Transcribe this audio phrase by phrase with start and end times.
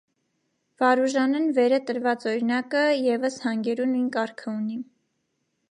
[0.83, 4.81] Վարուժանէն վերը տրուած օրինակը եւս յանգերու նոյն կարգը ունի։